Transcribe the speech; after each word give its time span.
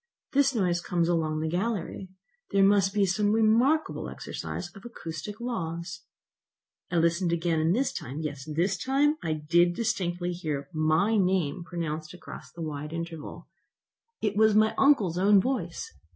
This 0.33 0.55
noise 0.55 0.81
comes 0.81 1.07
along 1.07 1.41
the 1.41 1.47
gallery. 1.47 2.09
There 2.49 2.63
must 2.63 2.91
be 2.91 3.01
here 3.01 3.07
some 3.07 3.33
remarkable 3.33 4.09
exercise 4.09 4.73
of 4.75 4.83
acoustic 4.83 5.39
laws!" 5.39 6.05
I 6.89 6.95
listened 6.95 7.31
again, 7.31 7.59
and 7.59 7.75
this 7.75 7.93
time, 7.93 8.19
yes 8.19 8.49
this 8.51 8.83
time, 8.83 9.17
I 9.21 9.33
did 9.33 9.75
distinctly 9.75 10.31
hear 10.31 10.69
my 10.73 11.17
name 11.17 11.63
pronounced 11.63 12.15
across 12.15 12.51
the 12.51 12.63
wide 12.63 12.93
interval. 12.93 13.47
It 14.23 14.35
was 14.35 14.55
my 14.55 14.73
uncle's 14.75 15.19
own 15.19 15.39
voice! 15.39 15.87